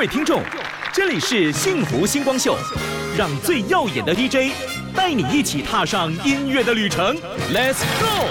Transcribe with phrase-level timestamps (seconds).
[0.00, 0.42] 位听众，
[0.94, 2.56] 这里是幸福星光秀，
[3.18, 4.50] 让最耀眼的 DJ
[4.96, 7.14] 带你一起踏上音乐的旅程
[7.52, 8.26] ，Let's go！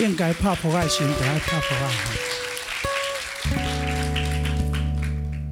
[0.00, 1.76] 应该拍破爱心，不要拍破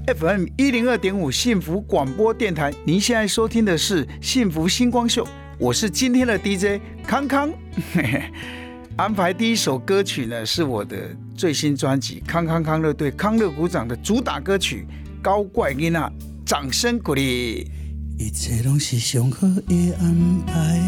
[0.06, 0.12] 爱。
[0.12, 5.24] FM 一零二点五幸福广播电台，您现在收听的是幸福星光秀，
[5.56, 7.48] 我是今天的 DJ 康康。
[8.98, 14.84] 安排第一首歌曲呢，是我的最新专辑《康康康乐队康乐鼓掌》的主打歌曲
[15.22, 16.10] 《高怪囡娜》，
[16.44, 17.70] 掌声鼓励。
[18.18, 20.82] 一切拢是上好的安排，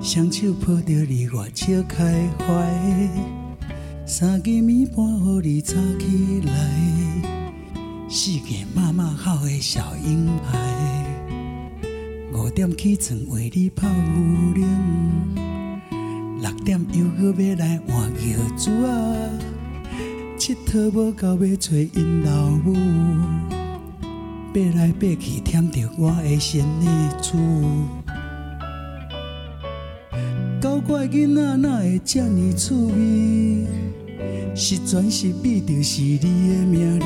[0.00, 2.04] 双手抱着你我笑开
[2.38, 3.10] 怀，
[4.06, 10.56] 三更暝半予你早起来，四个妈妈好的小婴孩，
[12.32, 13.88] 五点起床为你泡
[14.54, 15.55] 牛奶。
[16.38, 18.88] 六点又搁要来换轿子啊，
[20.38, 22.74] 佚佗无够要找因老母，
[24.52, 27.38] 爬来爬去舔着我的身的厝。
[30.60, 33.66] 搞怪囡仔哪会这呢趣味？
[34.54, 37.00] 是全是比就是你的名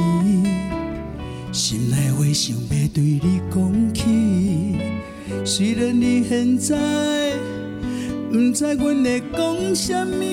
[1.53, 4.77] 字，心内话想要对你讲起，
[5.45, 7.50] 虽然你现在。
[8.33, 10.25] 不知阮会讲什么。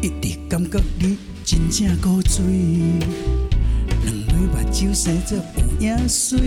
[0.00, 2.15] 一直感觉你真正古锥。
[2.15, 2.15] 酒
[4.96, 6.40] 生做有影水，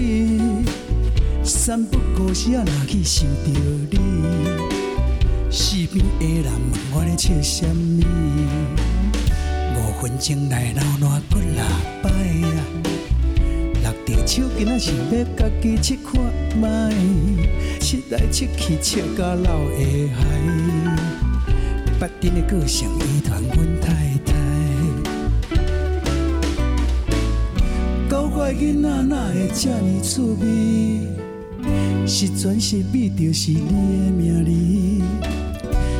[1.43, 3.51] 三不五时啊，若去想着
[3.91, 3.99] 你，
[5.51, 8.03] 身边的人问我咧笑什么？
[9.75, 11.61] 五分钟来闹乱过六
[12.01, 12.65] 摆啊，
[13.83, 16.19] 六条手今仔想要家己试看
[16.59, 16.89] 卖，
[17.79, 20.25] 试来试去笑到老会害，
[21.99, 24.08] 八点的个性依团阮太
[28.49, 28.55] 太。
[28.55, 30.43] 怪囡仔哪会这呢趣味？
[32.07, 34.49] 是全是比就是你的名字，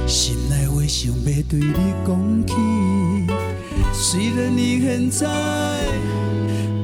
[0.07, 1.73] 心内话想要对你
[2.07, 2.53] 讲起。
[3.93, 5.27] 虽然你现在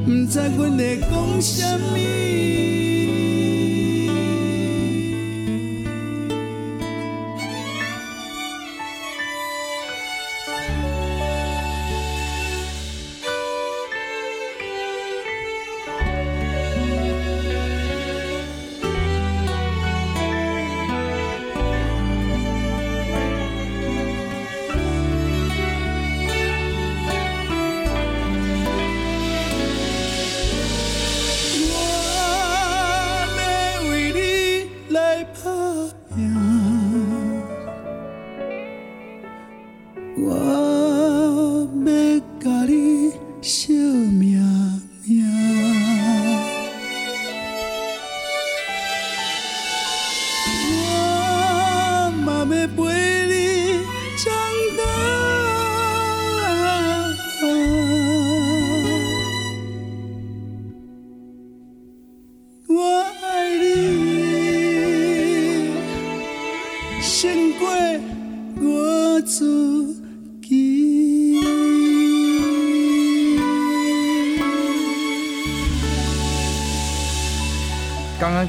[0.05, 2.24] 不知阮会讲什么。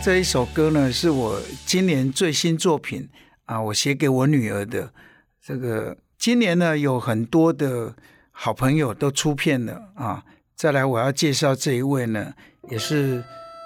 [0.06, 3.08] 这一首歌呢，是我今年最新作品
[3.46, 4.92] 啊，我写给我女儿的。
[5.44, 7.92] 这个今年呢，有很多的
[8.30, 10.22] 好朋友都出片了啊。
[10.54, 12.32] 再来，我要介绍这一位呢，
[12.70, 13.24] 也是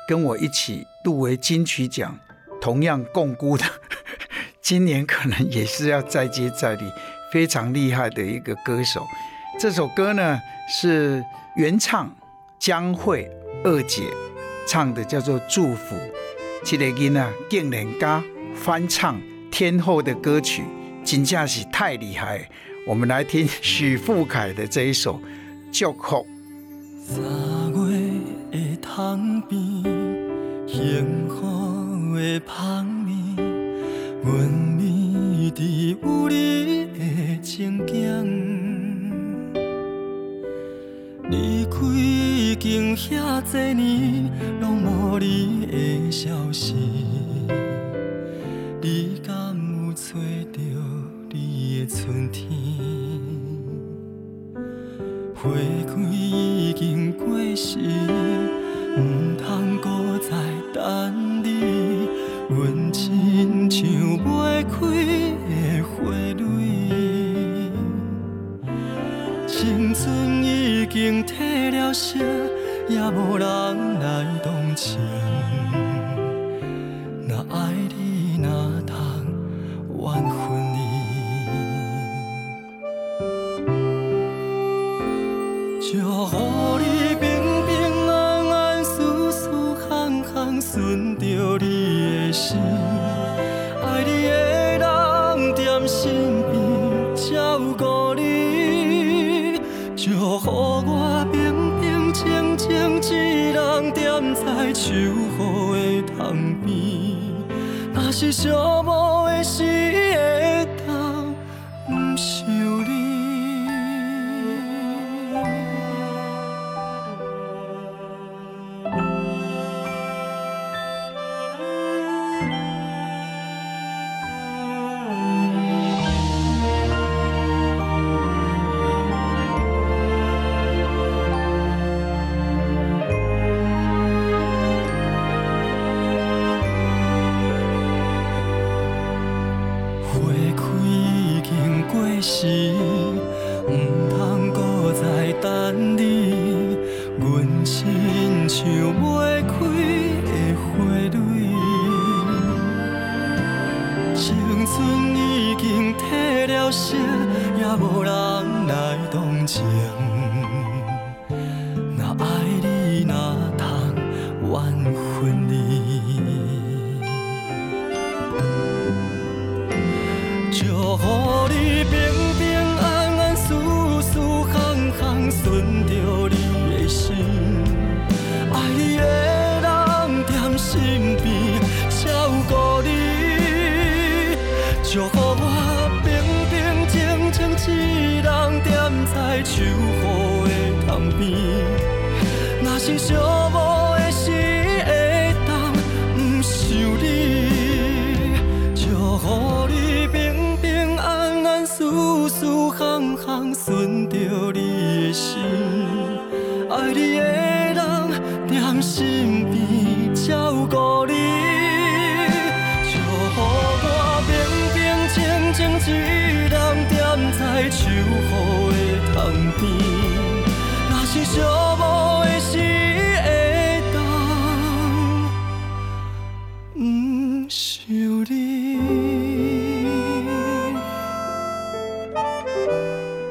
[0.09, 2.19] 跟我一起入围金曲奖，
[2.59, 3.67] 同样共估的，
[4.63, 6.91] 今年可能也是要再接再厉，
[7.31, 9.07] 非常厉害的一个歌手。
[9.59, 10.41] 这首歌呢，
[10.71, 11.23] 是
[11.57, 12.11] 原唱
[12.59, 13.29] 江蕙
[13.63, 14.05] 二姐
[14.67, 15.95] 唱的，叫做《祝福》。
[16.63, 18.23] 这个囡仔竟然敢
[18.55, 19.21] 翻唱
[19.51, 20.63] 天后的歌曲，
[21.05, 22.49] 真正是太厉害！
[22.87, 25.15] 我们来听许富凯的这一首
[25.73, 26.17] 《祝福》。
[27.03, 27.23] 三
[27.73, 28.11] 月
[28.51, 29.59] 的塘边，
[30.67, 33.43] 幸福的香味，
[34.23, 37.95] 阮绵伫有你的情景。
[41.31, 44.31] 离开已经遐多年，
[44.61, 46.75] 拢无你的消息。
[48.83, 49.55] 你敢
[49.87, 50.15] 有找
[50.53, 50.61] 到
[51.31, 53.00] 你的春天？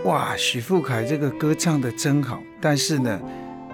[0.06, 3.22] 哇，许富凯这个歌唱的真好，但是呢，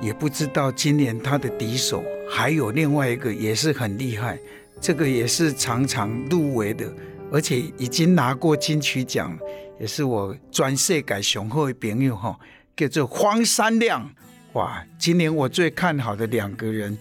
[0.01, 4.37] 也不知道今年他的敌手还有另外一个也是很厉害，
[4.81, 6.93] 这个也是常常入围的，
[7.31, 9.39] 而且已经拿过金曲奖了，
[9.79, 12.37] 也是我专世界雄厚的朋友哈，
[12.75, 14.09] 叫做黄山亮。
[14.53, 16.97] 哇，今年我最看好的两个人，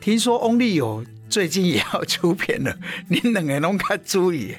[0.00, 2.76] 听说翁立友最近也要出片了，
[3.08, 4.54] 你两个拢较注意。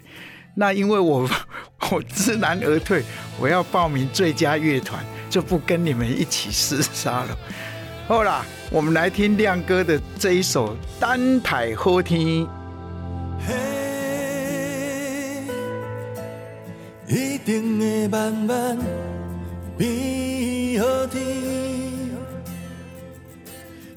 [0.56, 1.30] 那因为我
[1.92, 3.04] 我知难而退，
[3.40, 7.38] 我要报名最佳乐团，就不跟你们一起厮杀了。
[8.08, 12.20] 好啦，我们来听亮哥的这一首《单台好天》。
[13.48, 13.54] 嘿，
[17.08, 18.78] 一定会慢慢
[19.78, 21.24] 变好天。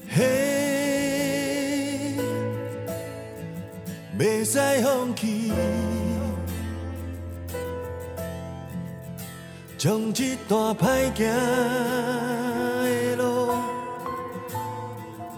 [0.09, 1.02] 嘿，
[4.23, 5.51] 袂使放弃，
[9.77, 11.25] 将这段歹行
[12.85, 13.57] 的路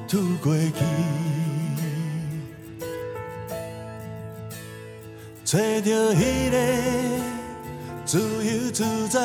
[0.08, 0.86] 渡过去。
[5.44, 6.58] 找着迄个
[8.06, 9.20] 自由自在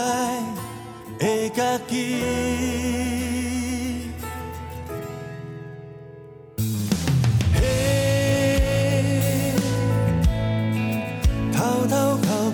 [1.19, 3.50] 的家己。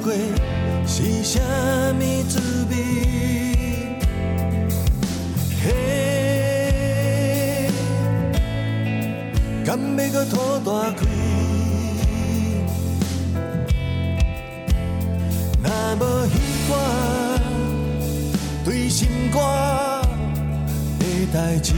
[0.07, 0.15] 过
[0.87, 1.41] 是啥
[1.99, 2.39] 物滋
[2.71, 2.73] 味？
[5.65, 5.67] 嘿，
[9.65, 11.03] 敢要搁拖大开？
[15.65, 16.35] 若无彼
[16.69, 16.71] 款
[18.65, 19.37] 对心肝
[21.01, 21.75] 的代志，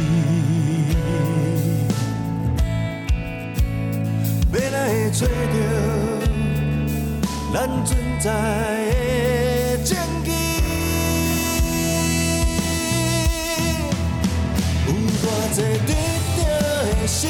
[4.52, 5.26] 要哪会找着
[7.54, 7.56] 咱
[7.86, 10.32] 存在的前进。
[14.86, 15.94] 有偌济对
[16.36, 16.38] 着
[17.00, 17.28] 的失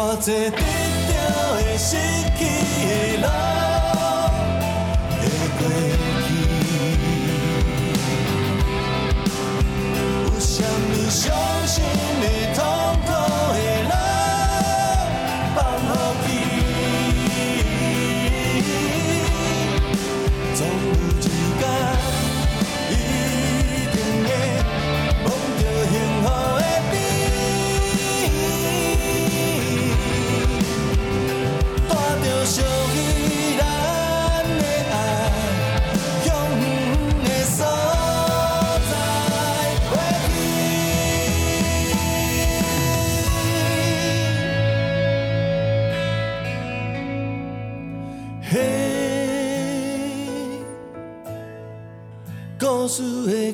[0.00, 1.96] 偌济得到的失
[2.38, 3.26] 去的路。
[5.20, 5.22] 会
[5.58, 5.60] 过
[6.24, 6.28] 去，
[10.24, 11.20] 有啥物伤
[11.66, 11.74] 心
[12.22, 12.24] 的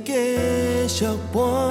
[0.04, 1.65] 继续播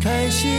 [0.00, 0.50] 开心。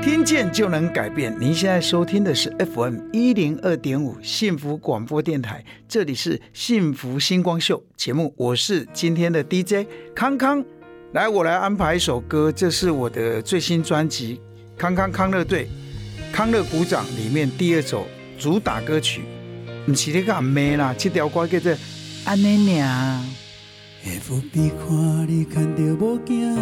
[0.00, 1.34] 听见就能改变。
[1.38, 10.64] 您现在收听的是 FM 一零二点五幸福广播电台，这里是幸福星光秀节目，我是今天的 DJ 康康。
[11.12, 14.36] 来，我来安排一首歌，这是我的最新专辑
[14.78, 15.68] 《康康康乐队
[16.32, 18.06] 康乐鼓掌》里面第二首
[18.38, 19.22] 主打歌曲。
[19.84, 21.72] 不是你讲咩啦，这条歌叫做
[22.24, 23.20] 《安尼娘》。
[24.08, 26.56] FB 看你牵着无惊，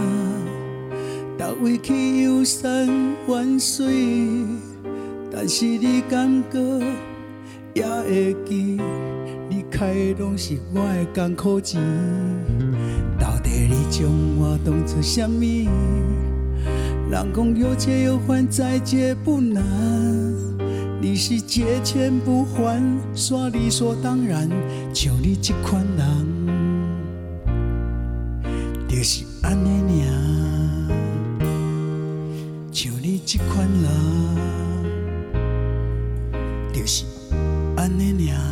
[1.37, 2.89] 到位去游山
[3.29, 3.85] 玩水，
[5.31, 6.59] 但是你感觉
[7.75, 8.81] 也会记，
[9.51, 11.83] 你开的拢是我的艰苦钱。
[13.21, 14.09] 到底你将
[14.39, 16.26] 我当作什么？
[17.09, 19.63] 人讲有借有还，再借不难。
[21.01, 22.83] 你是借钱不还，
[23.15, 24.49] 耍理所当然，
[24.93, 26.27] 像你这款人。
[28.89, 30.11] 就是安尼尔，
[32.73, 33.85] 像你这款人，
[36.73, 37.05] 就是
[37.77, 38.46] 安尼尔。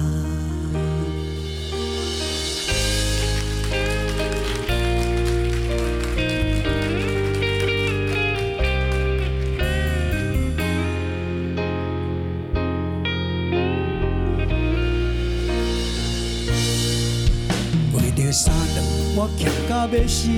[18.25, 18.83] 着三顿，
[19.16, 20.28] 我徛到要死。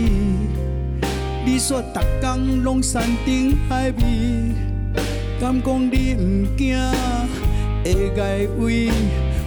[1.45, 4.53] 你说逐工拢山珍海味，
[5.41, 6.77] 敢讲你毋惊
[7.85, 8.91] 会挨喂？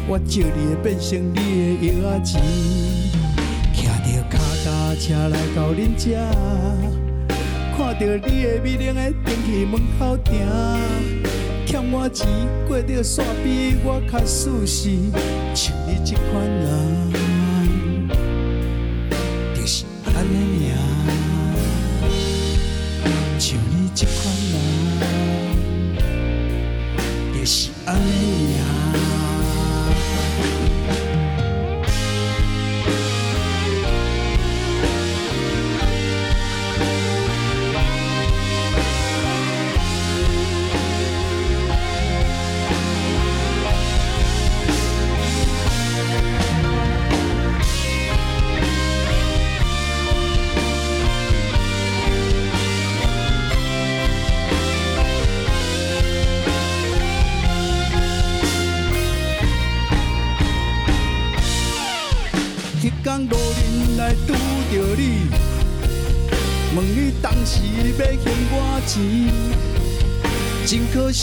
[0.07, 2.41] 我借你的变成你的药仔钱，
[3.73, 6.15] 骑着脚踏车来到恁遮，
[7.75, 10.39] 看到你的美丽的电器门口停。
[11.65, 12.25] 欠我钱，
[12.67, 14.89] 过着煞比我较舒适，
[15.53, 16.67] 像你这款人，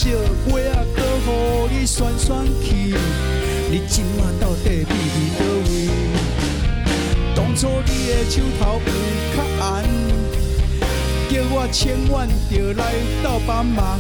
[0.07, 0.15] 惜，
[0.53, 1.01] 尾仔搁
[1.69, 2.29] 予你选选
[2.63, 2.95] 去。
[3.69, 5.75] 你今晚到底秘伫倒位？
[7.35, 8.89] 当初你的手头有
[9.35, 9.67] 较红，
[11.29, 12.15] 叫我千万
[12.49, 12.81] 着来
[13.25, 13.99] 斗帮忙。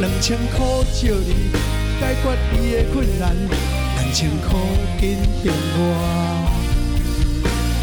[0.00, 0.56] 两千块
[0.94, 1.50] 借你
[2.00, 3.36] 解决你的困难，
[3.96, 4.48] 两千块
[4.98, 5.78] 紧还我，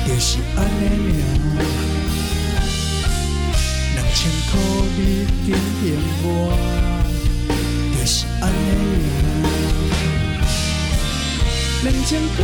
[0.08, 0.82] 就是安尼
[1.22, 1.24] 尔。
[4.18, 4.58] 千块
[4.96, 5.00] 你
[5.46, 5.84] 紧还
[6.24, 6.26] 我，
[8.06, 9.24] 是安尼尔。
[11.84, 12.38] 两千块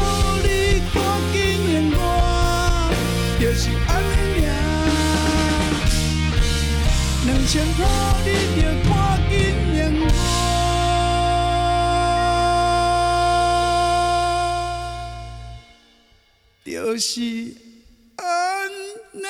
[0.44, 0.48] 你
[0.92, 1.00] 赶
[1.32, 1.36] 紧
[1.68, 2.00] 还我，
[3.40, 4.52] 就是安尼尔。
[7.28, 7.80] 两千块
[8.26, 8.28] 你
[8.60, 8.92] 着赶
[9.30, 9.32] 紧
[9.72, 10.04] 还我，
[16.66, 17.06] 就是
[18.18, 18.26] 安
[19.14, 19.26] 尼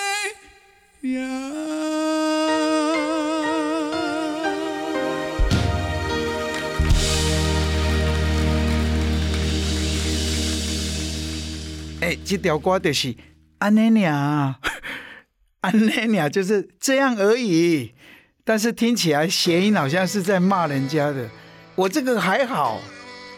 [1.17, 1.21] 尔。
[12.31, 13.13] 哎，这条歌就是
[13.57, 14.55] 安尼尔，
[15.59, 15.77] 安
[16.09, 17.93] 尼尔就是这样而已。
[18.45, 21.29] 但是听起来谐音好像是在骂人家的。
[21.75, 22.79] 我这个还好，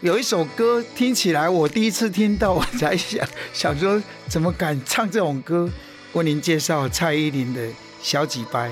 [0.02, 5.68] 有一首歌听起来我第一次听到，我才想想说怎么敢唱这种歌。
[6.14, 7.62] 为您介绍蔡依林的
[8.00, 8.70] 《小几掰》。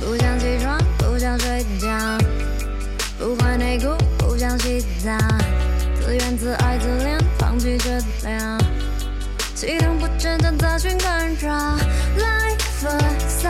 [0.00, 2.18] 不想起床，不想睡觉，
[3.18, 5.16] 不换内裤，不想洗澡，
[6.00, 7.88] 自怨自艾自怜，放弃治
[8.24, 8.58] 疗，
[9.56, 11.50] 系统不正常，杂讯干扰
[12.18, 12.90] ，Life
[13.26, 13.48] 萨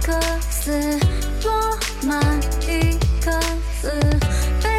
[0.00, 0.16] 克
[0.48, 0.96] 斯
[1.42, 2.22] 多满
[2.62, 3.32] 一颗
[3.82, 3.92] 字，
[4.62, 4.70] 被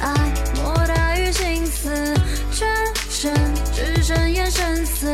[0.00, 0.10] 爱
[0.56, 2.14] 莫大于心思，
[2.50, 2.66] 全
[3.10, 3.34] 身
[3.74, 5.06] 只剩眼神死，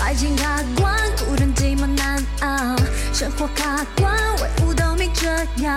[0.00, 2.76] 爱情卡关，孤单寂寞难熬，
[3.12, 5.28] 生活卡关，为五斗米折
[5.64, 5.74] 腰，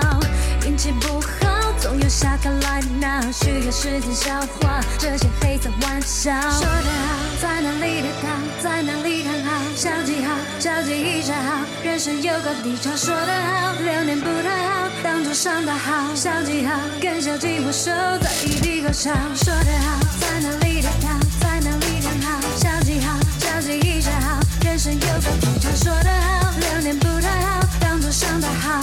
[0.64, 1.57] 运气不好，
[1.88, 6.38] 总有下课来闹，需要时间消化这些黑色玩笑。
[6.50, 8.28] 说得好，在哪里跌倒，
[8.62, 12.94] 在哪里躺好，小记号，小记一下好，人生有个低潮。
[12.94, 19.10] 说得好，流年不太好，当作伤的好，小记号，跟小记握手，在一地高潮。
[19.34, 21.08] 说得好，在哪里跌倒，
[21.40, 25.70] 在哪里躺好，小记号，小记一下好，人生有个低潮。
[25.74, 28.82] 说得好，流年不太好，当作伤的好，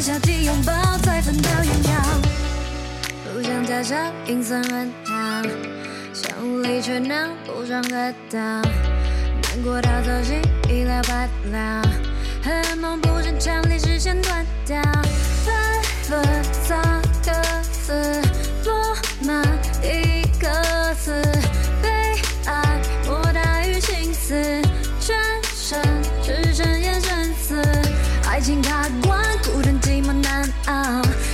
[0.00, 1.90] 跟小记拥抱，再分道扬镳。
[3.34, 5.14] 不想假笑，阴森乱跳，
[6.14, 11.82] 想无理取闹，不想得到，难过到走心，一了百了，
[12.42, 14.80] 荷尔蒙不正常，连视线断掉，
[15.46, 15.52] 百
[16.04, 16.24] 分
[16.66, 16.80] 萨
[17.22, 17.32] 克
[17.70, 18.22] 斯
[18.64, 19.44] 落满
[19.82, 21.22] 一个字，
[21.82, 21.88] 被
[22.46, 24.34] 爱莫大于心思，
[24.98, 25.14] 全
[25.54, 25.78] 身
[26.22, 27.62] 只剩眼神死，
[28.26, 29.19] 爱情卡关，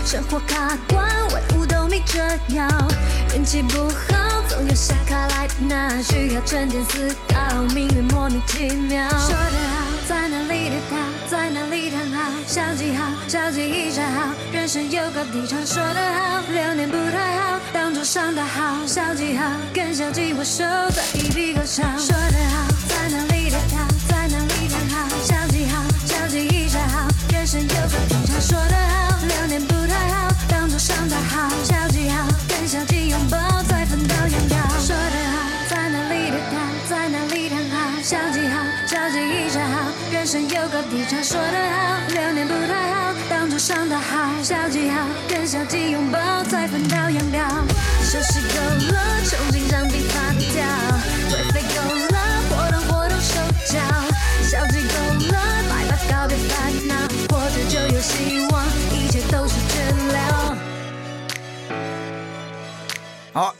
[0.07, 2.21] 生活卡关，为五斗米折
[2.55, 2.64] 腰，
[3.35, 9.09] 运气不好，总有下卡来拿，需要沉淀思考，命运莫名其妙。
[9.11, 10.97] 说得好，在哪里跌倒，
[11.29, 15.57] 在哪里躺好，小记号，小记一下好，人生有高低潮。
[15.66, 20.62] 说得好，流年不太好，当作伤的好，小记号，跟小记握手，
[20.95, 21.83] 再一笔勾销。
[21.99, 28.56] 说得好，在哪里跌倒，在哪里躺好，小记号，小记一下好，人生有高低潮。
[29.47, 31.49] 说得好，流年不太好，当作伤的好，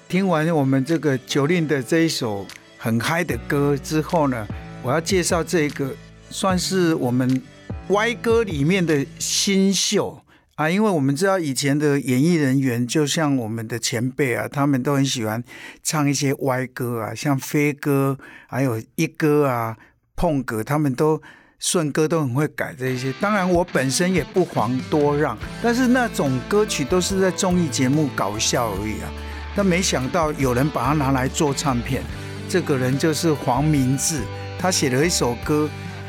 [0.08, 2.46] 听完我们这个九令的这一首
[2.78, 4.46] 很嗨的歌之后呢，
[4.82, 5.92] 我要介绍这个
[6.30, 7.42] 算是我们
[7.88, 10.22] 歪歌里面的新秀
[10.54, 15.42] 啊，因为我们知道以前的演艺人员，就像我们的前辈啊，他们都很喜欢
[15.82, 18.16] 唱一些歪歌啊，像飞哥，
[18.46, 19.76] 还有一哥啊、
[20.14, 21.20] 碰哥，他们都。
[21.58, 29.08] 顺歌都很会改这一些，当然我本身也不遑多让，但是那种歌曲都是在综艺节目搞笑而已啊。
[29.56, 32.02] 但没想到有人把它拿来做唱片，
[32.46, 34.20] 这个人就是黄明志，
[34.58, 35.68] 他写了一首歌，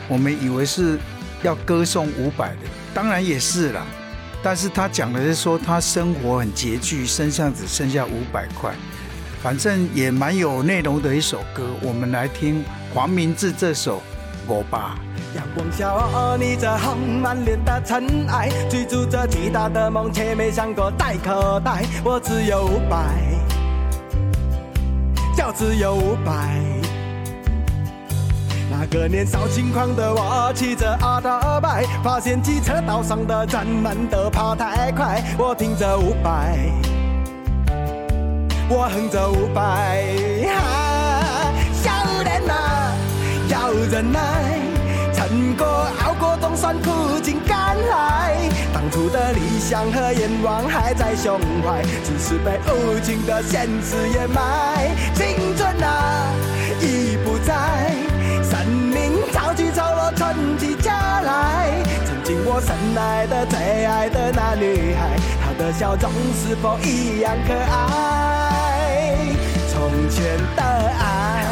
[0.09, 0.99] 我们以为是
[1.43, 3.85] 要歌颂伍佰的，当然也是啦。
[4.43, 8.73] 但是他讲的是说他生活很拮据，身上只剩下五百块，
[9.41, 11.63] 反正也蛮有内容的一首歌。
[11.81, 13.97] 我们来听黄明志这首
[14.47, 14.79] 《五百。
[15.35, 21.83] 阳光下，我逆着红满脸的尘埃，追逐着巨大的梦，却没想过带口袋。
[22.03, 22.97] 我只有五百，
[25.35, 26.61] 就只有五百。
[28.69, 35.21] 那个年少轻狂的我，骑着阿达拜，发现机车道上的人们都跑太快。
[35.37, 36.57] 我听着五百，
[38.69, 40.03] 我哼着五百，
[43.85, 44.19] 忍耐。
[45.13, 45.65] 撑过
[46.03, 48.37] 熬过冬酸苦尽甘来，
[48.71, 54.89] 当初的理想和愿望还在胸怀，只是被无情的现实掩埋。
[55.15, 56.31] 青春啊，
[56.79, 57.91] 已不在，
[58.43, 61.83] 生命潮起潮落，春季将来。
[62.05, 69.17] 曾经我深爱的、最爱的那女孩，她的笑容是否一样可爱？
[69.73, 71.46] 从前的爱，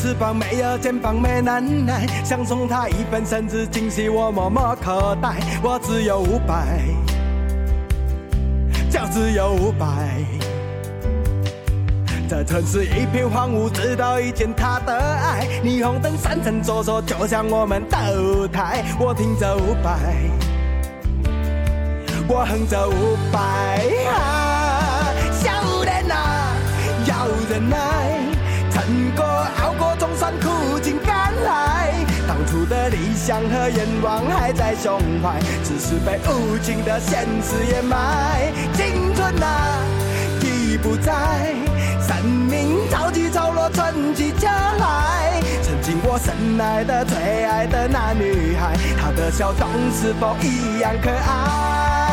[0.00, 5.34] 翅膀，没有肩膀，没能耐，想送他一份生日惊喜，我默默口袋。
[5.60, 6.78] 我只有五百，
[8.88, 9.86] 就只有五百。
[12.28, 15.48] 这城市一片荒芜，直到遇见他的爱。
[15.64, 18.84] 霓虹灯闪闪烁烁，就像我们的舞台。
[19.00, 19.98] 我听着五百，
[22.28, 24.37] 我哼着五百。
[33.28, 38.50] 想和愿望还在胸怀，只是被无情的现实掩埋。
[38.72, 39.76] 青春啊，
[40.40, 41.52] 已不在，
[42.00, 45.42] 生命潮起潮落，春去秋来。
[45.62, 52.07] 曾经我深爱的、最爱的那女孩，她的笑容是否一样可爱？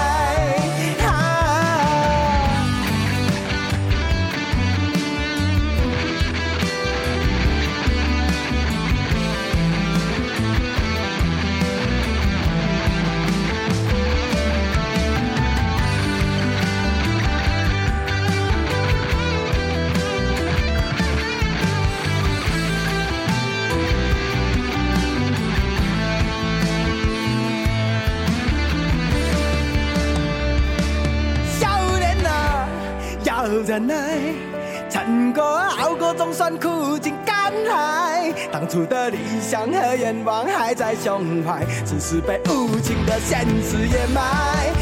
[36.60, 38.34] 苦尽甘来。
[38.52, 44.22] 当初的理想和愿望还在胸怀，只是被无情的现实掩埋。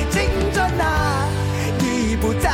[0.09, 1.27] 青春啊，
[1.79, 2.49] 已不在，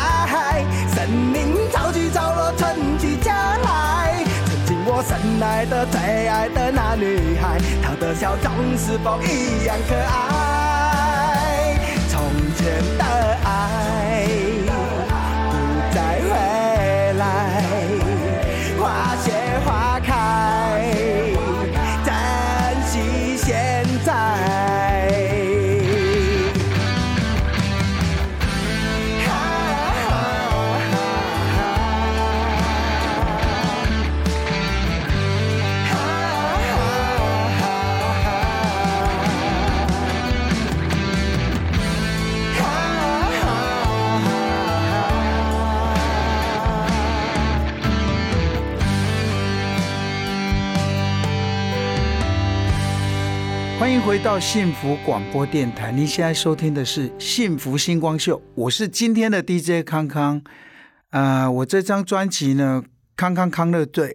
[0.95, 4.23] 生命潮起潮落，春去将来。
[4.45, 11.77] 曾经我深爱的、最爱的那女孩，她的笑容是否一样可爱？
[12.09, 12.21] 从
[12.57, 12.65] 前
[12.97, 13.03] 的
[54.09, 60.41] 回到幸福广播电台，您现在收听的是《幸福星光秀》，我是今天的 DJ 康康。
[61.11, 62.81] 啊，我这张专辑呢，
[63.15, 64.07] 《康康康乐队》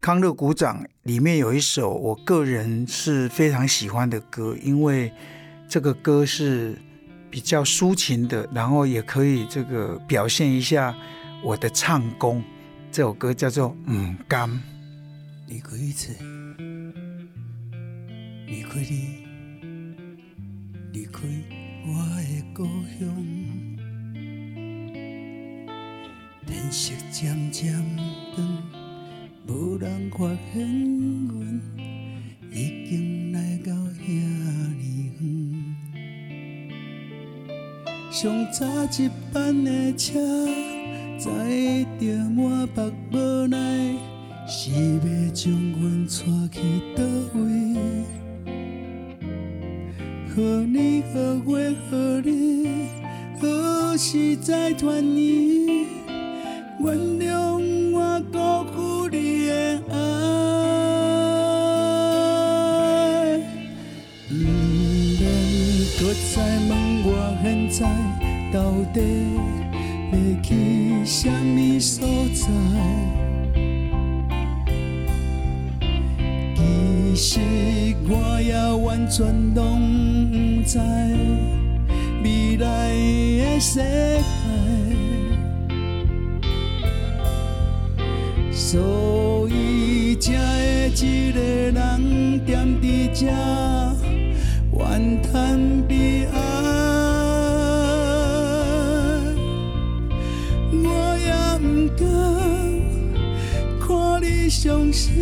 [0.00, 5.12] 康乐鼓掌里面有一首我个人是非常喜欢的歌，因为
[5.68, 6.78] 这个歌是
[7.28, 10.94] 比较抒情的，然后也可以这个表现一下
[11.42, 12.40] 我的唱功。
[12.92, 14.48] 这首歌叫做《唔甘》。
[15.48, 16.12] 离开一切，
[18.46, 19.23] 离开你，
[20.94, 21.22] 离开
[21.88, 22.64] 我的故
[23.00, 23.04] 乡。
[26.46, 27.74] 天色渐渐
[28.36, 28.62] 长，
[29.48, 30.62] 无人发现
[31.26, 31.60] 阮
[32.52, 34.06] 已经来到遐
[34.78, 35.74] 尼远。
[38.12, 38.64] 上早
[38.96, 40.12] 一班的车，
[41.18, 43.96] 载着满腹无奈，
[44.46, 46.60] 是要将阮带去
[46.94, 47.02] 倒
[47.34, 47.50] 位？
[50.36, 52.28] 何年何月何日
[53.40, 55.86] 何时再团圆？
[56.80, 59.52] 原谅我辜负你的
[59.92, 59.94] 爱，
[64.28, 65.22] 不免
[66.00, 66.34] 搁再
[66.68, 66.70] 问
[67.04, 67.08] 我
[67.44, 67.78] 现在
[68.52, 68.58] 到
[68.92, 68.98] 底
[70.10, 70.50] 要去
[71.04, 71.94] 什么所
[72.34, 72.42] 在。
[76.56, 76.60] 其
[77.14, 77.38] 实
[78.08, 78.52] 我也
[78.84, 79.62] 完全拢
[80.64, 80.80] 在
[82.22, 83.84] 未来的世界。
[88.50, 91.76] 所以才会一个人
[92.46, 92.48] 踮
[92.80, 93.26] 伫这，
[94.72, 95.92] 怨叹悲
[96.32, 96.34] 哀。
[100.72, 100.86] 我
[101.18, 101.64] 也不
[101.96, 102.02] 敢
[103.80, 103.86] 看
[104.22, 105.12] 你伤心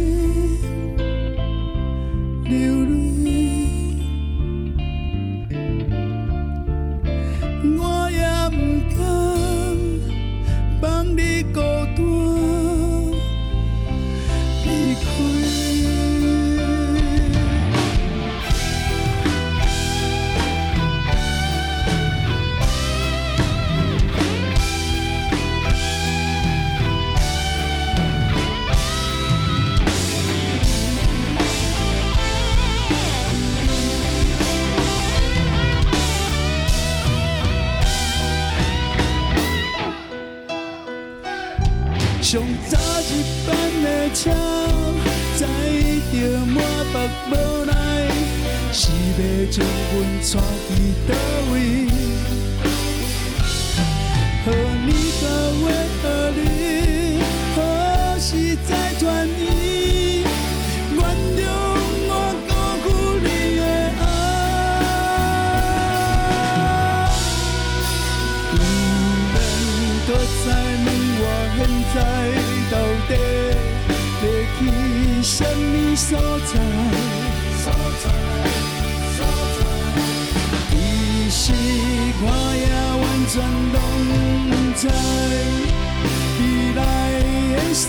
[42.32, 43.12] 上早一
[43.46, 44.30] 班的车，
[45.36, 45.46] 载
[46.10, 46.16] 着
[46.46, 46.94] 满腹
[47.30, 47.32] 无
[47.66, 47.70] 奈，
[48.72, 49.60] 是要将
[49.92, 50.72] 阮带去
[51.06, 51.10] 叨
[51.52, 51.60] 位？
[75.22, 76.18] 什么所
[76.52, 76.60] 在？
[80.70, 80.74] 其
[81.30, 81.52] 实
[82.20, 82.26] 我
[82.58, 82.66] 也
[83.00, 83.32] 完全
[83.72, 83.76] 拢
[84.50, 84.82] 不知
[86.38, 86.42] 未
[86.74, 86.80] 来
[87.54, 87.82] 的世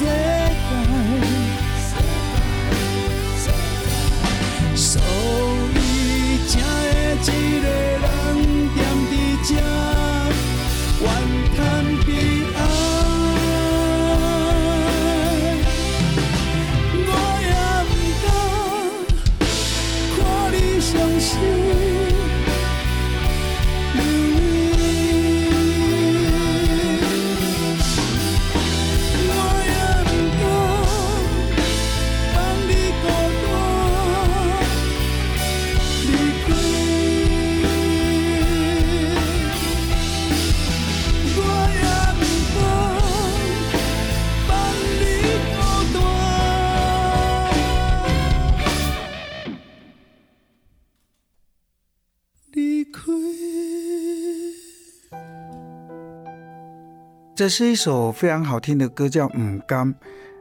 [57.35, 59.91] 这是一首非常好听的歌，叫《唔甘》。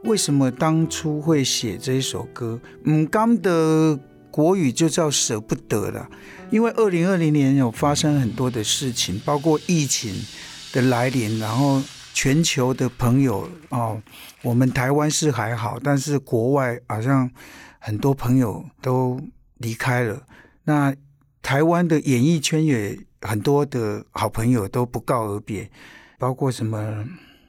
[0.03, 2.59] 为什么当初会写这一首歌？
[2.87, 3.97] 唔甘的
[4.29, 6.07] 国语就叫舍不得了，
[6.51, 10.13] 因为二零二零年有发生很多的事情，包括疫情
[10.71, 11.81] 的来临，然后
[12.13, 13.99] 全球的朋友哦，
[14.43, 17.27] 我们台湾是还好，但是国外好像
[17.79, 19.19] 很多朋友都
[19.57, 20.21] 离开了。
[20.65, 20.93] 那
[21.41, 25.71] 台湾的演艺圈也很多的好朋友都不告而别，
[26.23, 27.05] 包括什么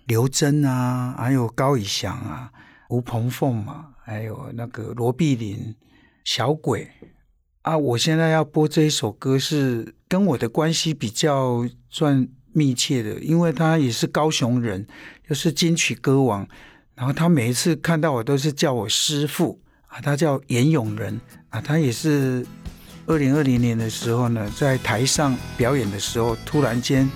[0.07, 2.51] 刘真啊，还有高以翔啊、
[2.89, 5.77] 吴鹏凤嘛，还有那个罗碧玲、
[6.25, 6.91] 小鬼
[7.63, 7.79] 啊。
[7.79, 14.85] 我现在要播这一首歌是跟我的关系比较算密切的，因为他也是高雄人，
[15.29, 16.45] 又是金曲歌王，
[16.97, 22.45] 然后他每一次看到我都是叫我师傅啊，他叫严永仁啊，他也是
[23.07, 27.09] 二零二零年的时候呢，在台上表演的时候，突然间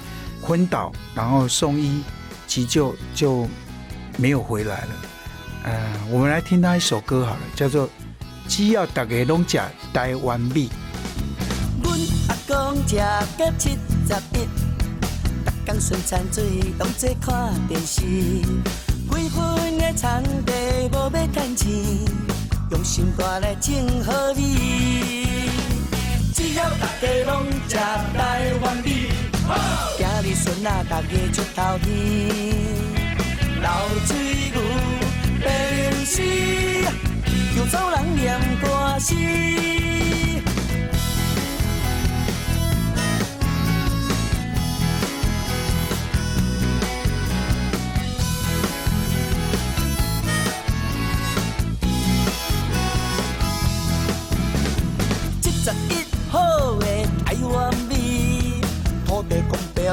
[0.48, 2.02] 昏倒，然后送医
[2.46, 3.46] 急救就
[4.16, 4.88] 没有回来了。
[5.64, 5.72] 呃，
[6.11, 7.87] 我们来听他一首歌好了，叫做
[8.48, 9.61] 《只要大家拢食
[9.92, 10.70] 台湾米》。
[11.82, 12.96] 阮阿公食
[13.37, 13.72] 到七
[14.06, 14.48] 十一，
[15.44, 18.00] 逐工顺餐水，拢做看电视。
[18.00, 21.68] 几分的田地无要趁钱，
[22.70, 24.40] 用心肝来种好米。
[26.32, 28.97] 只要大家拢食台湾米，
[30.38, 31.88] 好顺啊，逐个出头天。
[33.61, 33.68] 流
[34.07, 34.11] 水
[34.53, 34.57] 牛
[35.44, 35.46] 白
[35.90, 36.22] 龙丝，
[37.57, 39.78] 又走人念歌诗。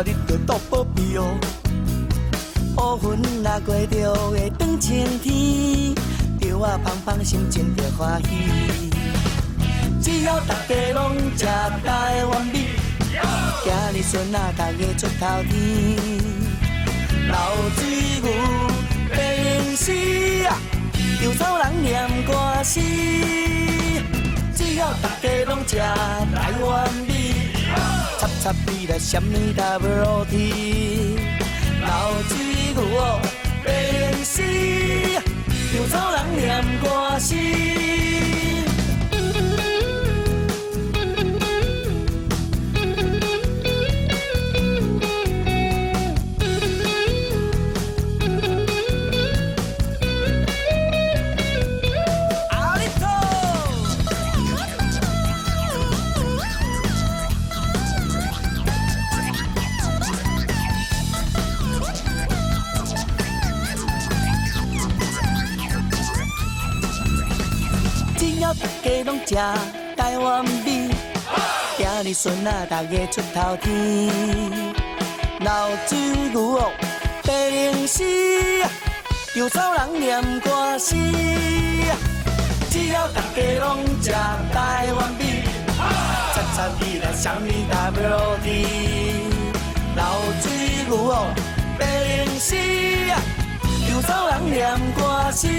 [0.03, 1.37] 地公伯你着多保庇哦。
[2.77, 5.95] 乌云若过着会转晴天，
[6.39, 8.29] 着啊芳芳心情着欢喜。
[10.01, 12.67] 只要大家拢食台湾米，
[13.63, 15.53] 今日孙啊大家出头天。
[17.25, 17.35] 流
[17.75, 17.81] 水
[18.21, 18.31] 牛
[19.09, 19.15] 白
[19.57, 19.91] 龙丝
[20.45, 20.57] 啊，
[21.23, 22.31] 又走人念歌
[22.63, 22.79] 诗。
[24.55, 27.54] 只要大家拢食台湾米，
[28.25, 30.33] 插插米来什么 WOT。
[31.79, 31.87] 流
[32.27, 32.33] 水
[32.73, 33.19] 牛哦，
[33.63, 33.67] 白
[33.99, 34.41] 龙丝，
[35.75, 36.45] 又走人念
[36.81, 36.85] 歌
[37.19, 37.84] 诗。
[68.95, 69.35] 大家拢食
[69.97, 70.89] 台湾米，
[71.75, 74.07] 今日孙啊，大家出头天。
[75.37, 75.51] 流
[75.85, 75.99] 水
[76.31, 76.71] 牛哦，
[77.23, 78.05] 白龙丝，
[79.35, 80.95] 又走人念歌诗。
[82.69, 84.11] 只要大家拢食
[84.53, 85.43] 台湾米，
[86.33, 87.45] 叉叉米来什么
[87.91, 88.47] WOT。
[89.93, 90.03] 流
[90.39, 90.45] 水
[90.87, 91.27] 牛哦，
[91.77, 91.83] 白
[92.23, 92.55] 龙丝，
[93.91, 95.49] 又走人念歌诗。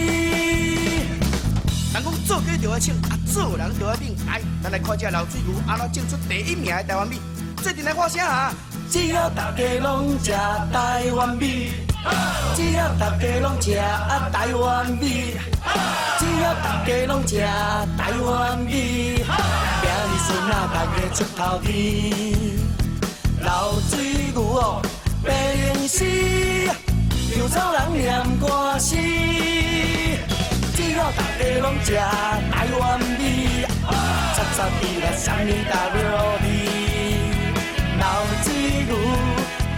[1.93, 2.95] 人讲做鸡就要请，
[3.37, 4.17] 啊做人就要领。
[4.27, 7.21] 来，咱来看这流水牛安怎种出第一名的台湾米，
[7.63, 8.53] 做阵来发声啊！
[8.91, 10.33] 只要大家拢吃
[10.73, 11.73] 台湾米，
[12.55, 15.35] 只要大家拢吃啊台湾米，
[16.19, 22.57] 只要大家拢吃台湾米，今日孙啊大家出头天，
[23.43, 24.81] 老水牛哦
[25.23, 25.31] 白
[25.75, 26.05] 龙丝，
[27.37, 28.97] 又走人念歌诗。
[30.97, 33.67] 要大家拢食台湾味，
[34.35, 35.37] 叉叉起来什么
[35.93, 36.47] WOT。
[37.99, 38.05] 流
[38.43, 38.47] 水
[38.87, 38.91] 牛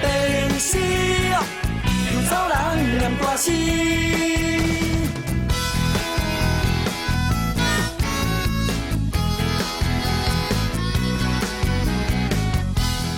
[0.00, 0.04] 白
[0.48, 2.54] 龙丝，又走人
[2.98, 3.46] 念歌诗。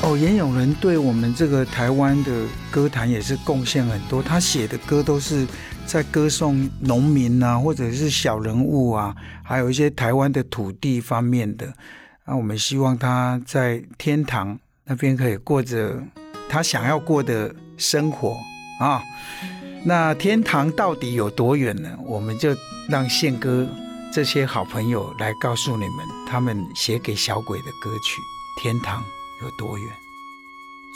[0.02, 4.22] 哦，严永仁对我们这个台湾的歌坛也是贡献很多。
[4.22, 5.46] 他写的歌都是
[5.84, 11.70] 在歌颂农民啊，或者是小人物啊，还有一些台湾的土地方面的。
[12.24, 16.02] 那我们希望他在天堂那边可以过着
[16.48, 18.38] 他想要过的生活
[18.80, 19.02] 啊。
[19.84, 21.94] 那天堂到底有多远呢？
[22.06, 22.56] 我们就
[22.88, 23.68] 让宪哥
[24.10, 28.22] 这些好朋友来告诉你们，他们写给小鬼的歌曲
[28.62, 29.02] 《天堂》。
[29.42, 29.88] 有多远？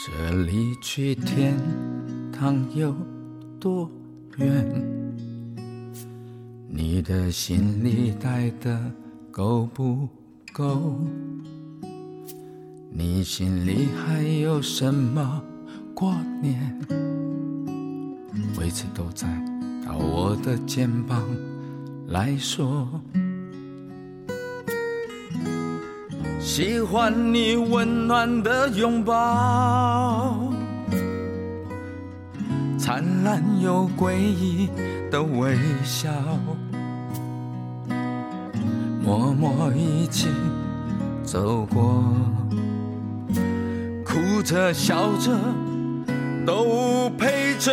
[0.07, 1.57] 这里去天
[2.31, 2.95] 堂有
[3.59, 3.91] 多
[4.37, 4.85] 远？
[6.69, 8.79] 你的心里带的
[9.31, 10.07] 够不
[10.53, 10.99] 够？
[12.91, 15.43] 你心里还有什么
[15.95, 16.79] 挂念？
[18.59, 19.27] 位置都在
[19.87, 21.25] 到我的肩膀
[22.09, 23.01] 来说。
[26.45, 30.53] 喜欢你温暖的拥抱，
[32.79, 34.69] 灿烂又诡异
[35.11, 36.11] 的微笑，
[39.03, 40.29] 默默一起
[41.25, 42.05] 走过，
[44.05, 45.33] 哭着笑着
[46.45, 47.73] 都陪着。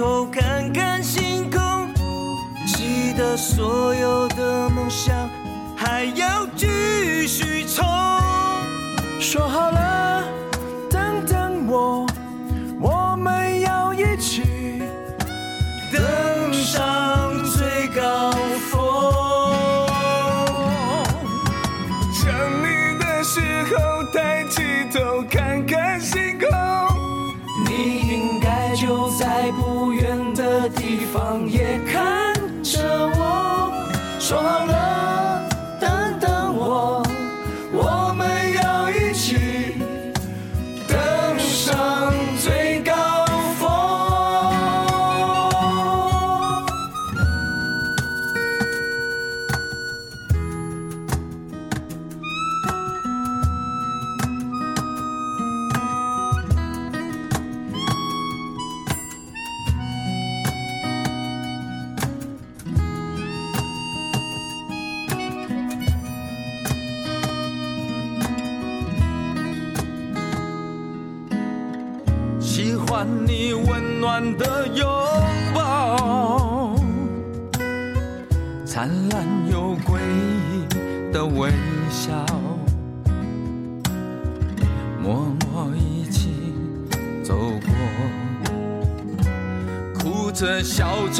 [0.00, 1.60] 头看看星空，
[2.66, 5.14] 记得所有的梦想
[5.76, 7.86] 还要继续冲。
[9.20, 10.24] 说好了，
[10.88, 12.06] 等等我，
[34.30, 34.79] 说了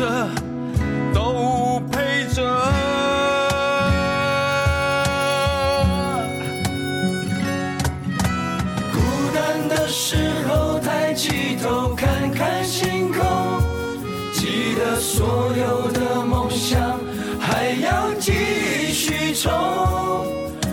[0.01, 0.29] 着
[1.13, 2.43] 都陪着。
[8.95, 8.99] 孤
[9.35, 10.17] 单的时
[10.49, 13.21] 候，抬起头看看星空，
[14.33, 16.99] 记得所有的梦想
[17.39, 18.33] 还要继
[18.95, 19.53] 续冲。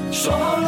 [0.09, 0.61] 说好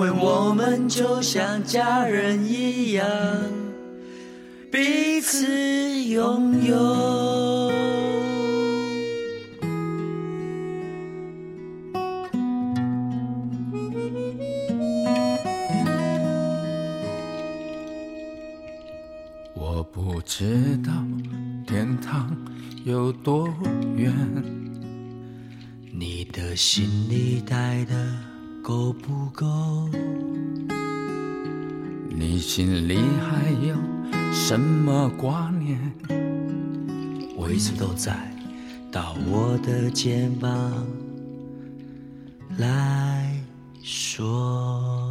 [0.00, 3.06] 为我们就像家人一样，
[4.72, 5.46] 彼此
[6.04, 7.70] 拥有。
[19.52, 20.92] 我不知道
[21.66, 22.34] 天堂
[22.86, 23.46] 有多
[23.96, 24.10] 远，
[25.92, 28.29] 你的心里带的
[28.62, 29.88] 够不够？
[32.08, 33.74] 你心里还有
[34.32, 35.78] 什么挂念？
[37.36, 38.32] 我一直都在，
[38.92, 40.86] 到我的肩膀
[42.58, 43.34] 来
[43.82, 45.09] 说。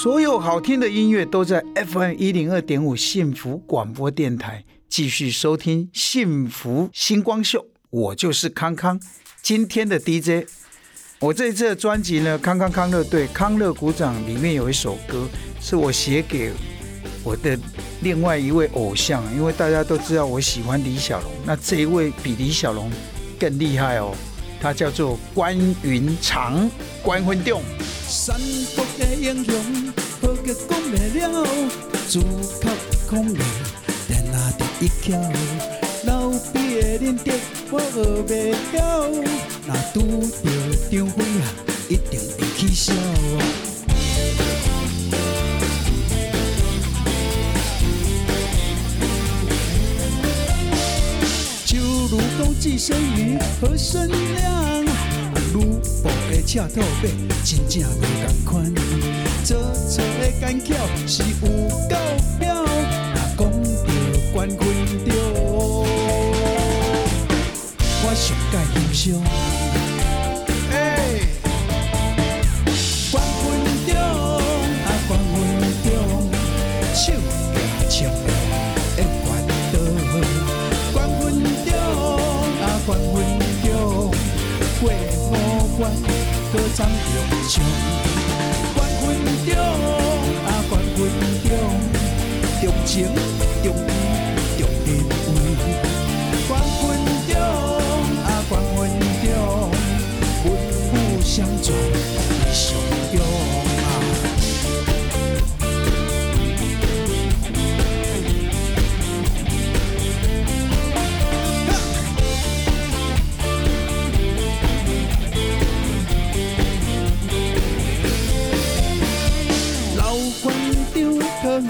[0.00, 7.66] 所有好听的音乐都在 FM 一零二点五幸福广播电台，继续收听幸福星光秀。
[7.90, 9.00] 我就是康康，
[9.42, 10.48] 今天的 DJ。
[11.18, 15.26] 我这一次的专辑呢，《康康康乐队康乐鼓掌》里面有一首歌，
[15.60, 16.52] 是我写给
[17.24, 17.58] 我的
[18.02, 22.88] 另外一位偶像，因为大家都知道我喜欢李小龙，那这一位比李小龙
[23.36, 24.14] 更厉害哦，
[24.60, 26.70] 他叫做关云长，
[27.02, 27.60] 关云长。
[28.08, 28.34] 山
[28.74, 29.87] 国的英雄，
[30.48, 31.46] 个讲袂了，
[32.08, 32.20] 自
[32.62, 32.70] 靠
[33.06, 33.38] 空灵，
[34.08, 35.12] 连拿第一巧。
[36.06, 37.32] 老毕的认得
[37.70, 38.78] 我学袂晓，
[39.66, 39.96] 若拄
[40.26, 40.48] 着
[40.90, 41.44] 张飞啊，
[41.90, 42.94] 一定会起笑。
[51.66, 51.76] 就
[52.10, 54.82] 如同寄生鱼和生亮，
[55.52, 55.60] 吕
[56.02, 57.04] 布的赤兔马
[57.44, 58.72] 真正无共款，
[59.44, 60.74] 做错的干巧
[61.06, 61.34] 是有
[61.88, 61.94] 够
[62.38, 62.46] 婊。
[63.36, 63.86] 若讲到
[64.32, 64.54] 关云
[65.06, 65.08] 长，
[68.02, 69.22] 我上界欣赏。
[70.72, 70.74] 哎
[73.10, 73.14] 关
[73.44, 73.48] 云
[73.86, 73.90] 长
[74.84, 75.36] 啊，关云
[75.84, 75.86] 长，
[76.94, 76.98] 手
[77.54, 77.56] 拿
[77.88, 77.96] 枪
[78.96, 79.26] 的关
[79.72, 79.74] 刀。
[80.92, 81.24] 关云
[81.64, 81.66] 长
[82.60, 83.16] 啊，关云
[83.62, 83.66] 长，
[84.80, 84.82] 过
[85.30, 85.32] 五
[85.78, 85.80] 关
[86.52, 86.78] 可斩
[87.08, 87.52] 将。
[89.08, 89.56] 关云长
[90.44, 91.00] 啊，关云
[91.48, 91.48] 长，
[92.60, 93.08] 重情
[93.64, 93.80] 重义
[94.58, 95.64] 重人为。
[96.46, 96.50] 关
[96.82, 96.86] 云
[97.26, 97.40] 长
[98.22, 99.26] 啊，关云长，
[100.44, 100.46] 文
[100.92, 100.92] 武
[101.24, 102.66] 相传义上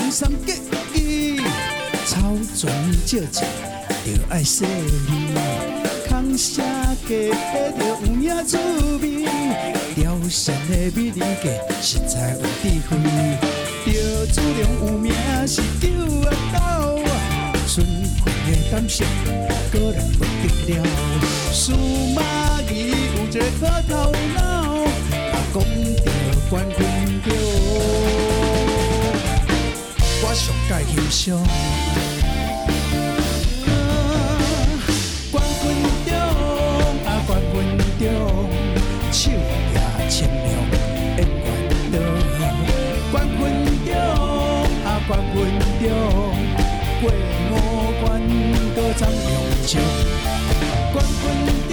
[0.08, 0.54] 长三结
[0.94, 1.42] 义，
[2.06, 2.16] 草
[2.56, 2.72] 船
[3.04, 3.44] 借箭
[4.06, 5.34] 着爱细腻，
[6.08, 8.56] 空写家着有影滋
[9.02, 9.28] 味，
[9.94, 11.44] 雕山的美人计
[11.82, 12.90] 实在有智慧，
[13.84, 15.12] 着主良有名
[15.46, 15.86] 是九
[16.26, 16.56] 啊九
[17.04, 17.12] 啊，
[17.66, 17.86] 春
[18.24, 19.04] 困的胆色
[19.70, 20.80] 果然不得了，
[21.52, 21.72] 司
[22.14, 22.18] 马
[22.62, 22.72] 懿
[23.14, 23.92] 有一个好头
[24.34, 24.40] 脑，
[24.84, 25.56] 啊讲
[25.96, 26.06] 着
[26.48, 26.64] 冠
[30.38, 31.36] 上界欣赏。
[35.32, 35.64] 冠军
[36.06, 36.14] 中
[37.04, 37.56] 啊，冠军
[37.98, 38.06] 中，
[39.10, 39.76] 手也
[40.08, 40.46] 清凉，
[41.16, 41.44] 演员
[41.90, 41.94] 多。
[43.10, 43.36] 冠军
[43.84, 43.90] 中
[44.86, 45.36] 啊，冠军
[45.82, 45.84] 中，
[47.02, 47.04] 过
[47.50, 47.52] 五
[48.00, 48.06] 关
[48.76, 49.26] 搁张良
[49.66, 49.68] 将。
[50.92, 51.20] 冠军
[51.68, 51.72] 中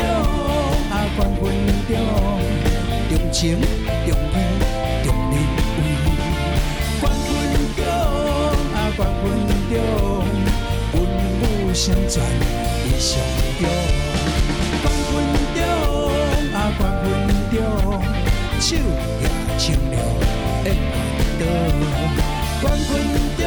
[0.89, 1.45] 啊，冠军
[1.87, 1.93] 中，
[3.11, 3.39] 重情
[4.07, 4.35] 重义
[11.85, 12.17] 武双全
[12.87, 13.13] 异常
[13.59, 13.61] 强。
[14.81, 15.13] 冠军
[15.53, 15.61] 中
[16.51, 17.07] 啊，冠军
[17.53, 17.61] 中，
[18.59, 18.65] 手
[19.21, 19.23] 也
[19.59, 19.93] 清凉
[20.65, 20.75] 演员
[21.37, 21.41] 多。
[22.59, 22.89] 冠军
[23.37, 23.45] 中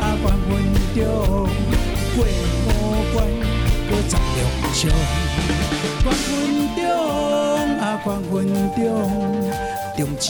[0.00, 0.50] 啊，冠军
[0.94, 1.02] 中，
[2.14, 2.68] 过五
[3.12, 3.18] 关
[3.88, 4.38] 搁十良
[4.72, 4.78] 将。
[6.04, 6.30] 冠军
[6.76, 6.78] 中
[7.80, 8.78] 啊，冠军中，
[9.96, 10.28] 重情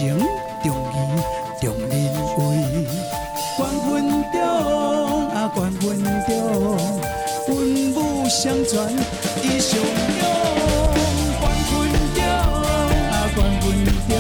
[8.41, 8.73] 双全
[9.43, 9.85] 异常勇。
[11.39, 11.71] 冠军
[12.15, 13.69] 中啊，冠军
[14.09, 14.11] 中，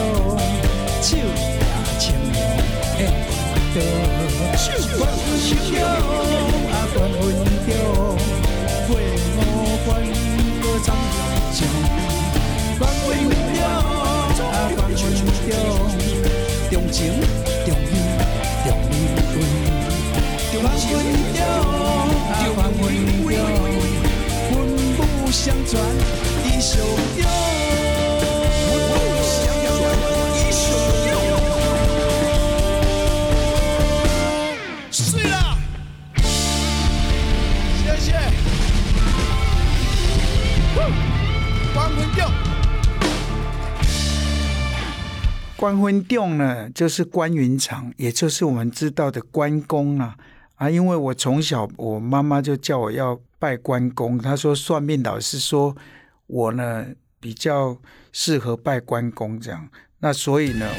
[1.00, 1.58] 手也
[1.98, 2.36] 清凉
[2.98, 3.08] 演员
[3.72, 3.76] 多。
[4.98, 5.00] 冠
[5.38, 5.72] 军中
[6.68, 7.24] 啊，冠军
[7.64, 7.72] 中，
[8.86, 8.90] 过
[9.36, 9.40] 五
[9.86, 9.88] 关
[10.60, 11.18] 搁张良
[11.56, 11.58] 将。
[12.78, 15.00] 冠军中啊，冠军
[15.48, 15.56] 中，
[16.70, 17.00] 重情
[25.40, 25.80] 武双全
[26.44, 26.84] 异常
[27.16, 27.24] 勇。
[34.90, 35.56] 睡了，
[37.74, 38.12] 谢谢。
[45.56, 50.16] 关婚洞呢，就是关云长，也就是我们知道的关公啊
[50.56, 50.68] 啊！
[50.68, 55.74] 因为我从小我妈妈就叫我要拜关公，他说算命老师说
[56.28, 56.86] 我呢
[57.18, 57.76] 比较
[58.12, 59.68] 适合拜关公这样，
[59.98, 60.70] 那所以呢，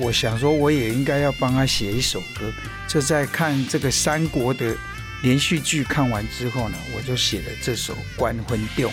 [0.00, 2.50] 我想说我也应该要帮他写一首歌。
[2.88, 4.74] 就在看这个三国的
[5.22, 8.88] 连续剧看完之后呢，我就写了这首《关婚调》。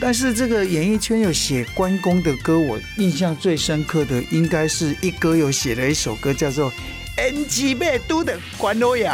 [0.00, 6.70] 但是这个演艺圈有写关公的歌，我印象最深刻的应该是一哥有写了一首歌，叫做
[7.16, 9.06] 《N G 麦都的关老爷》。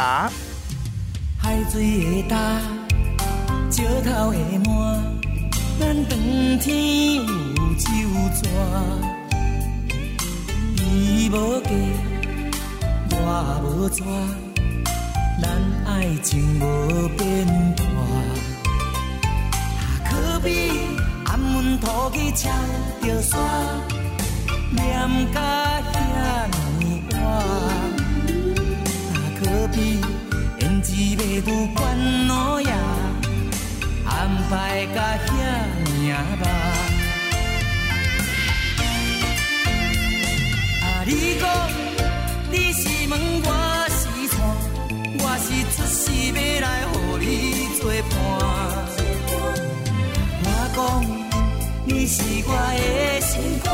[1.39, 2.86] 海水的干，
[3.69, 5.03] 石头的满，
[5.79, 6.17] 咱长
[6.59, 7.21] 天有
[7.75, 7.85] 酒
[8.33, 8.49] 泉。
[10.77, 11.69] 伊无嫁，
[13.11, 13.21] 我
[13.63, 14.03] 无娶，
[15.41, 15.45] 咱
[15.85, 17.45] 爱情无变
[17.77, 17.85] 化。
[20.09, 20.49] 可比
[21.25, 22.49] 暗门土去敲
[23.01, 23.37] 着沙，
[24.71, 25.39] 念甲
[25.93, 25.95] 遐
[26.79, 27.15] 尼晚。
[29.39, 30.01] 可比
[30.59, 30.87] 胭脂
[31.17, 32.71] 妹拄关老爷，
[34.17, 34.51] 安排
[34.95, 34.97] 甲
[35.27, 35.29] 遐
[35.85, 36.43] 尼捌。
[40.81, 41.43] 啊，你讲
[42.51, 43.13] 你是问
[43.43, 43.47] 我
[43.91, 44.33] 是娶，
[45.19, 45.95] 我是出世
[46.33, 47.23] 要来互你
[47.79, 48.11] 作伴。
[50.43, 50.45] 我
[50.75, 50.77] 讲
[51.85, 52.15] 你是
[52.47, 53.31] 我的心
[53.63, 53.69] 肝，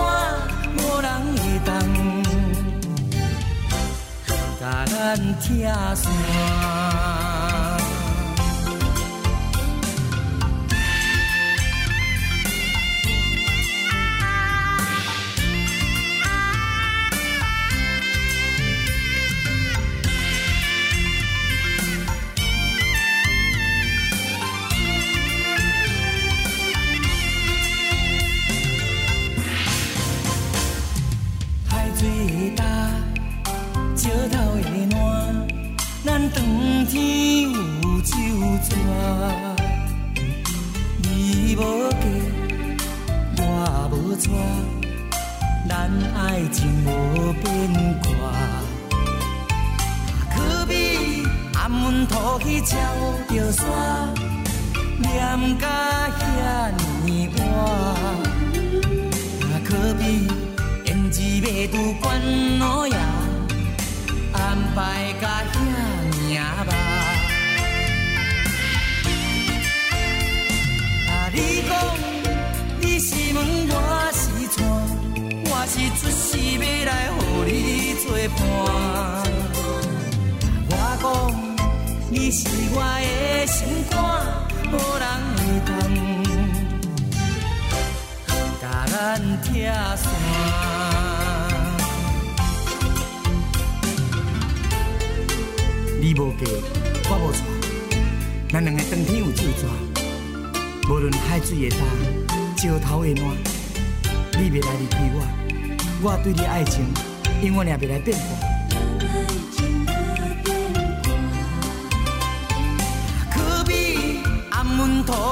[0.78, 1.72] 无人会当
[4.60, 4.94] 甲咱
[5.40, 5.42] 拆
[5.96, 6.04] 散。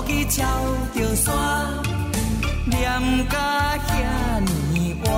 [0.06, 0.44] 去照
[0.94, 1.32] 着山，
[2.66, 3.38] 念甲
[3.88, 4.40] 遐
[4.74, 5.12] 尼晚，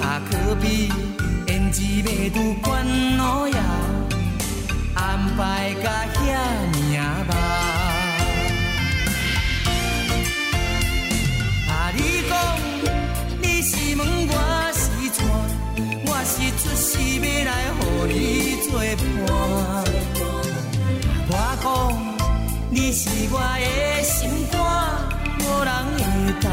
[0.00, 0.92] 啊可比。
[1.76, 3.54] 一马拄关老爷，
[4.94, 6.06] 安排甲
[23.30, 24.58] 我的心肝，
[25.40, 26.02] 无人会
[26.40, 26.44] 当。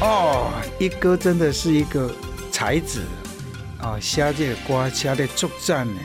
[0.00, 2.10] 哦，一哥真的是一个
[2.50, 3.02] 才子
[3.80, 3.98] 啊！
[4.00, 6.00] 写这个歌写的作战呢。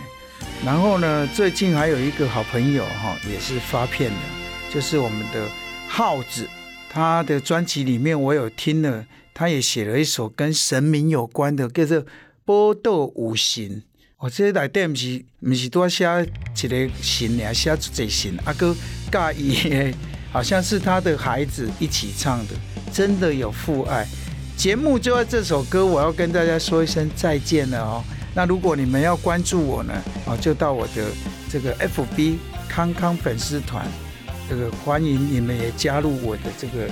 [0.64, 4.18] 然后呢，最近还有一个好朋友哈，也是发片的，
[4.74, 5.48] 就是我们的
[5.88, 6.48] 耗子。
[6.90, 9.04] 他的专辑里面我有听了，
[9.34, 11.98] 他也写了一首跟神明有关的，叫做
[12.46, 13.70] 《波斗五行》。
[14.20, 18.74] 我这内底毋是不是多写一个神俩，写出这神，阿哥
[19.12, 19.94] 介意，
[20.32, 22.54] 好像是他的孩子一起唱的，
[22.92, 24.08] 真的有父爱。
[24.56, 28.04] 节目就在这首歌，我要跟大家说一声再见了哦。
[28.34, 29.94] 那如果你们要关注我呢，
[30.26, 31.12] 哦，就到我的
[31.50, 32.38] 这个 FB
[32.70, 33.86] 康康粉丝团，
[34.50, 36.88] 这个欢迎你们也加入我的这个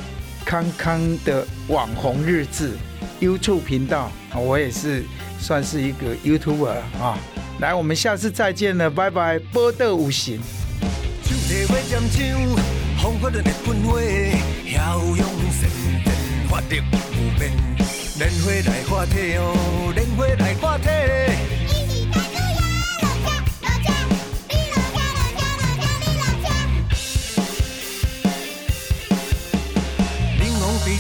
[0.46, 2.72] 康康的网红日志
[3.20, 5.04] YouTube 频道，我也是。
[5.40, 6.70] 算是一个 YouTuber
[7.02, 7.18] 啊，
[7.62, 9.92] 来，我们下次再见了，拜拜，波德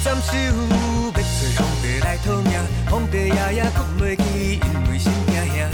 [0.02, 0.32] 无形。
[1.58, 2.52] 皇帝来讨命。
[2.90, 5.70] 皇帝爷爷困袂去，因为心惊吓。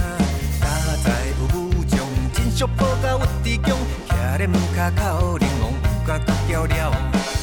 [0.60, 0.66] 早
[1.04, 2.00] 知有武将，
[2.34, 3.78] 真惜保甲屈地强。
[4.10, 6.20] 徛在门骹口，玲珑不敢
[6.50, 6.92] 叫了。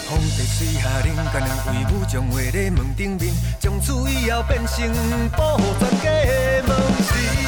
[0.09, 4.93] 皇帝水下令，干两位武将画咧门顶面，从此以后变成
[5.37, 6.07] 保全家
[6.67, 7.44] 门神。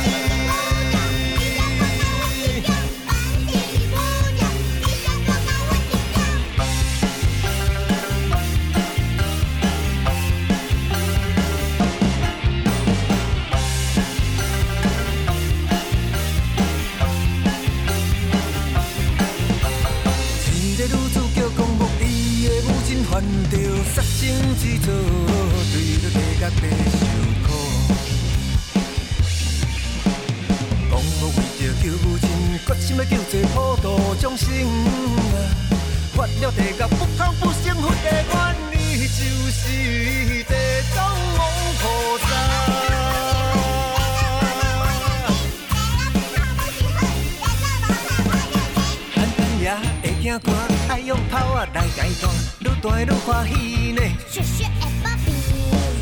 [50.27, 50.53] 惊寒，
[50.89, 52.29] 爱用头啊来解冻，
[52.59, 54.03] 愈大愈欢喜呢。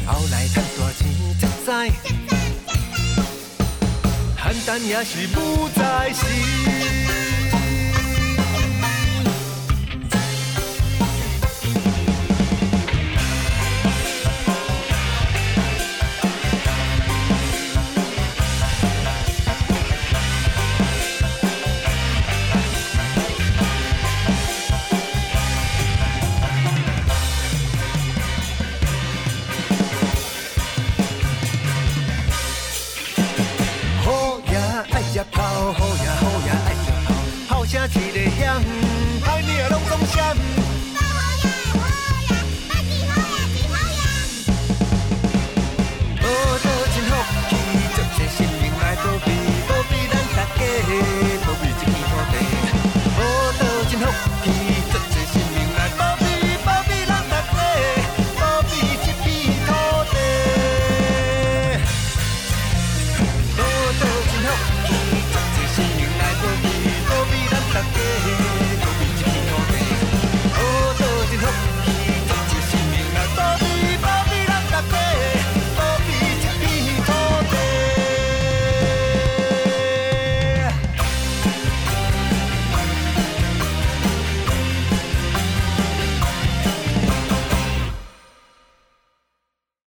[0.06, 1.00] 后来赚大钱
[1.38, 1.66] 才知，
[4.34, 5.38] 邯郸也是武
[5.76, 7.23] 在是。